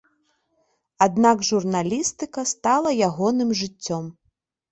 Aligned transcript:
Аднак 1.05 1.43
журналістыка 1.49 2.45
стала 2.53 2.89
ягоным 3.09 3.49
жыццём. 3.63 4.03